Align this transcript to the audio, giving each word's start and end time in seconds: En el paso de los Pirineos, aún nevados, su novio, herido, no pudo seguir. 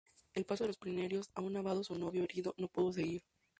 En 0.33 0.39
el 0.41 0.45
paso 0.45 0.63
de 0.63 0.69
los 0.69 0.79
Pirineos, 0.79 1.29
aún 1.35 1.53
nevados, 1.53 1.85
su 1.85 1.95
novio, 1.99 2.23
herido, 2.23 2.55
no 2.57 2.67
pudo 2.69 2.91
seguir. 2.91 3.21